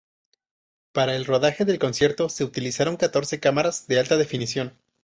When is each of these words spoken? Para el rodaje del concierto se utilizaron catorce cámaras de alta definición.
Para 0.93 1.15
el 1.15 1.25
rodaje 1.25 1.63
del 1.63 1.77
concierto 1.77 2.27
se 2.27 2.43
utilizaron 2.43 2.97
catorce 2.97 3.39
cámaras 3.39 3.85
de 3.85 3.99
alta 3.99 4.17
definición. 4.17 4.73